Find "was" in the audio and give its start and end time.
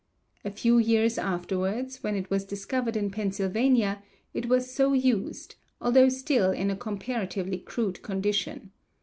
2.31-2.43, 4.47-4.73